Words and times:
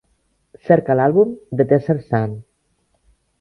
Cerca 0.69 0.95
l'àlbum 1.01 1.35
The 1.59 1.67
Desert 1.75 2.09
Sun 2.15 2.35